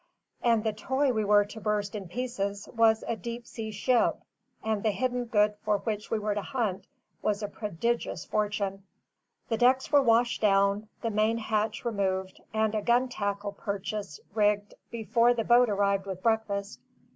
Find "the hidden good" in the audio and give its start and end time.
4.81-5.53